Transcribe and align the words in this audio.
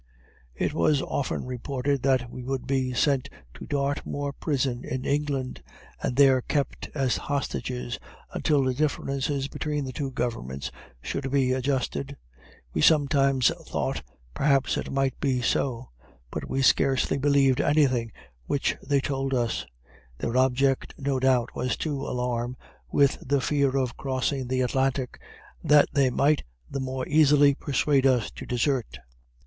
It 0.55 0.73
was 0.73 1.03
often 1.03 1.45
reported 1.45 2.01
that 2.01 2.27
we 2.31 2.41
would 2.43 2.65
be 2.65 2.91
sent 2.91 3.29
to 3.53 3.67
Dartmoor 3.67 4.33
prison, 4.33 4.83
in 4.83 5.05
England, 5.05 5.61
and 6.01 6.15
there 6.15 6.41
kept 6.41 6.89
as 6.95 7.17
hostages, 7.17 7.99
until 8.33 8.63
the 8.63 8.73
differences 8.73 9.47
between 9.47 9.85
the 9.85 9.91
two 9.91 10.09
governments 10.09 10.71
should 11.03 11.29
be 11.29 11.51
adjusted. 11.53 12.17
We 12.73 12.81
sometimes 12.81 13.51
thought 13.69 14.01
perhaps 14.33 14.75
it 14.75 14.91
might 14.91 15.19
be 15.19 15.39
so, 15.39 15.91
but 16.31 16.49
we 16.49 16.63
scarcely 16.63 17.19
believed 17.19 17.61
anything 17.61 18.11
which 18.47 18.75
they 18.81 19.01
told 19.01 19.35
us; 19.35 19.67
their 20.17 20.35
object 20.35 20.95
no 20.97 21.19
doubt 21.19 21.53
was 21.55 21.77
to 21.77 21.91
alarm, 22.07 22.57
with 22.91 23.19
the 23.21 23.39
fear 23.39 23.77
of 23.77 23.97
crossing 23.97 24.47
the 24.47 24.61
Atlantic, 24.61 25.21
that 25.63 25.89
they 25.93 26.09
might 26.09 26.41
the 26.71 26.79
more 26.79 27.07
easily 27.07 27.53
pursuade 27.53 28.07
us 28.07 28.31
to 28.31 28.47
desert. 28.47 28.97